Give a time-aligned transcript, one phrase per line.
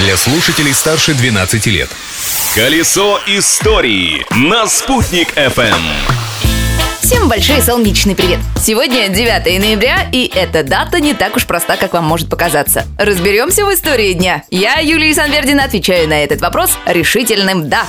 [0.00, 1.90] для слушателей старше 12 лет.
[2.54, 5.74] Колесо истории на «Спутник FM.
[7.02, 8.38] Всем большой солнечный привет!
[8.58, 12.86] Сегодня 9 ноября, и эта дата не так уж проста, как вам может показаться.
[12.98, 14.42] Разберемся в истории дня.
[14.50, 17.84] Я, Юлия Санвердина, отвечаю на этот вопрос решительным «да».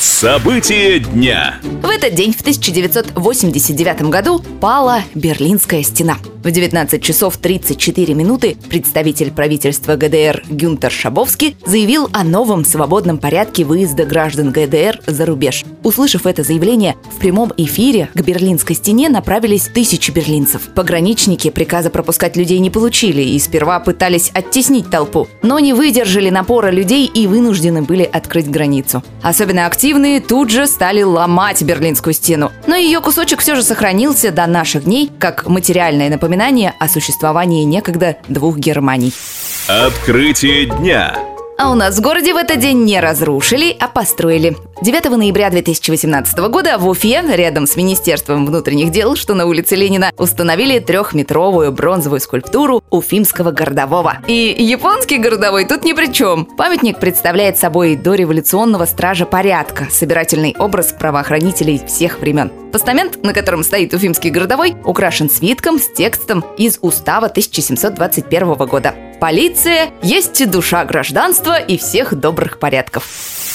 [0.00, 1.56] События дня.
[1.82, 6.16] В этот день, в 1989 году, пала Берлинская стена.
[6.42, 13.64] В 19 часов 34 минуты представитель правительства ГДР Гюнтер Шабовский заявил о новом свободном порядке
[13.64, 15.64] выезда граждан ГДР за рубеж.
[15.82, 20.62] Услышав это заявление, в прямом эфире к Берлинской стене направились тысячи берлинцев.
[20.74, 26.70] Пограничники приказа пропускать людей не получили и сперва пытались оттеснить толпу, но не выдержали напора
[26.70, 29.02] людей и вынуждены были открыть границу.
[29.20, 34.46] Особенно активные тут же стали ломать Берлинскую стену, но ее кусочек все же сохранился до
[34.46, 39.12] наших дней как материальное напоминание о существовании некогда двух Германий.
[39.66, 41.29] Открытие дня.
[41.62, 44.56] А у нас в городе в этот день не разрушили, а построили.
[44.80, 50.10] 9 ноября 2018 года в Уфе, рядом с Министерством внутренних дел, что на улице Ленина,
[50.16, 54.20] установили трехметровую бронзовую скульптуру уфимского городового.
[54.26, 56.46] И японский городовой тут ни при чем.
[56.46, 62.50] Памятник представляет собой дореволюционного стража порядка, собирательный образ правоохранителей всех времен.
[62.72, 68.94] Постамент, на котором стоит уфимский городовой, украшен свитком с текстом из устава 1721 года.
[69.20, 73.06] Полиция есть душа гражданства и всех добрых порядков.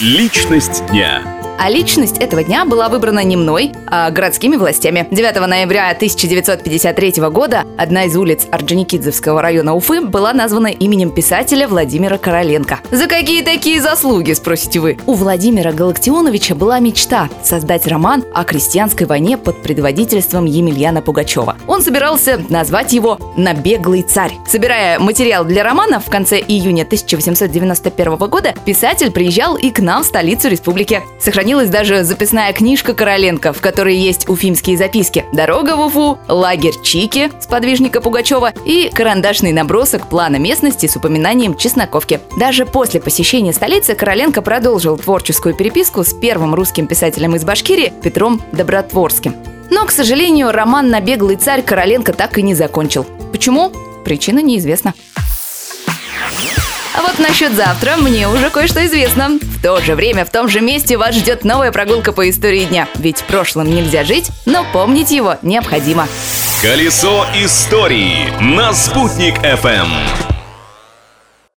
[0.00, 1.37] Личность дня.
[1.60, 5.08] А личность этого дня была выбрана не мной, а городскими властями.
[5.10, 12.16] 9 ноября 1953 года одна из улиц Орджоникидзевского района Уфы была названа именем писателя Владимира
[12.16, 12.78] Короленко.
[12.92, 14.98] За какие такие заслуги, спросите вы?
[15.06, 21.56] У Владимира Галактионовича была мечта создать роман о крестьянской войне под предводительством Емельяна Пугачева.
[21.66, 24.34] Он собирался назвать его «Набеглый царь».
[24.46, 30.06] Собирая материал для романа в конце июня 1891 года, писатель приезжал и к нам в
[30.06, 31.02] столицу республики.
[31.18, 35.24] Сохранил сохранилась даже записная книжка Короленко, в которой есть уфимские записки.
[35.32, 41.56] Дорога в Уфу, лагерь Чики с подвижника Пугачева и карандашный набросок плана местности с упоминанием
[41.56, 42.20] Чесноковки.
[42.38, 48.42] Даже после посещения столицы Короленко продолжил творческую переписку с первым русским писателем из Башкирии Петром
[48.52, 49.34] Добротворским.
[49.70, 53.06] Но, к сожалению, роман «Набеглый царь» Короленко так и не закончил.
[53.32, 53.72] Почему?
[54.04, 54.92] Причина неизвестна.
[56.98, 59.38] А вот насчет завтра мне уже кое-что известно.
[59.40, 62.88] В то же время, в том же месте вас ждет новая прогулка по истории дня.
[62.96, 66.08] Ведь прошлым нельзя жить, но помнить его необходимо.
[66.60, 70.27] Колесо истории на «Спутник FM.